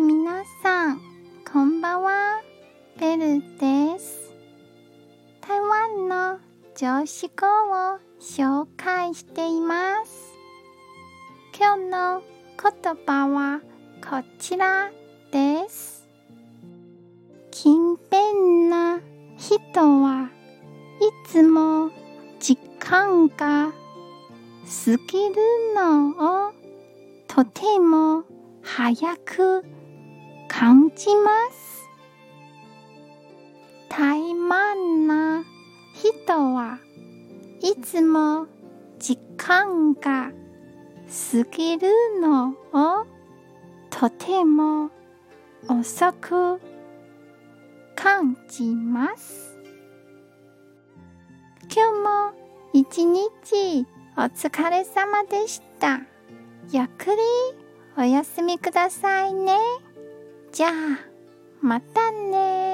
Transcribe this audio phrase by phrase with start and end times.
[0.00, 1.00] 皆さん、
[1.52, 2.40] こんばんは。
[3.00, 4.32] ベルです。
[5.40, 6.38] 台湾の
[6.76, 10.34] 常識語を紹介しています。
[11.58, 12.22] 今日の
[12.62, 13.60] 言葉は
[14.00, 14.92] こちら
[15.32, 16.06] です。
[17.50, 19.00] 勤勉な
[19.36, 20.30] 人は
[21.00, 21.90] いつも
[22.38, 25.34] 時間が過ぎる
[25.74, 26.52] のを
[27.26, 28.22] とても
[28.62, 29.64] 早く
[30.58, 31.88] 感じます。
[33.88, 35.44] 怠慢な
[35.94, 36.80] 人は
[37.62, 38.48] いつも
[38.98, 40.32] 時間が
[41.06, 41.88] 過ぎる
[42.20, 43.06] のを
[43.88, 44.90] とても
[45.68, 46.60] 遅く
[47.94, 49.56] 感じます。
[51.72, 52.32] 今日も
[52.72, 53.86] 一日
[54.16, 56.00] お疲れ様でした。
[56.72, 57.16] ゆっくり
[57.96, 59.56] お休みくださいね。
[60.58, 60.72] じゃあ、
[61.62, 62.67] またね